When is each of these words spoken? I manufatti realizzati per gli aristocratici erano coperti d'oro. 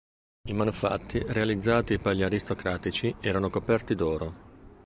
I 0.49 0.53
manufatti 0.53 1.23
realizzati 1.27 1.99
per 1.99 2.15
gli 2.15 2.23
aristocratici 2.23 3.15
erano 3.19 3.51
coperti 3.51 3.93
d'oro. 3.93 4.33